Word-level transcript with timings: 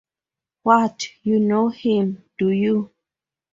What, 0.63 1.09
you 1.21 1.39
know 1.39 1.69
him, 1.69 2.23
do 2.39 2.49
you? 2.49 2.89